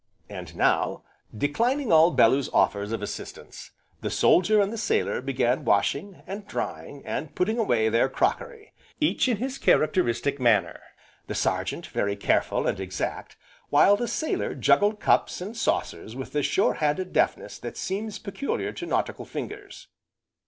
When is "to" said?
18.71-18.87